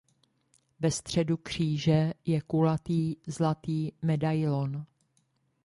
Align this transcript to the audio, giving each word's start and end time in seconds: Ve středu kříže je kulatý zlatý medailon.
Ve 0.79 0.91
středu 0.91 1.37
kříže 1.37 2.13
je 2.25 2.41
kulatý 2.41 3.15
zlatý 3.27 3.91
medailon. 4.01 4.85